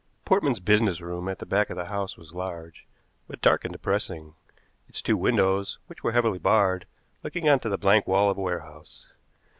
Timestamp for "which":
5.85-6.03